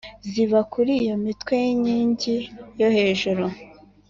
ziba 0.31 0.59
kuri 0.73 0.91
iyo 1.03 1.15
mitwe 1.23 1.53
y’inkingi 1.63 2.35
yo 2.79 2.87
hejuru 2.95 3.43